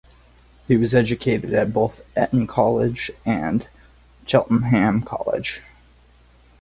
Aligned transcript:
He 0.67 0.77
was 0.77 0.95
educated 0.95 1.53
at 1.53 1.73
both 1.73 2.01
Eton 2.19 2.47
College 2.47 3.11
and 3.23 3.67
Cheltenham 4.25 5.03
College. 5.03 5.61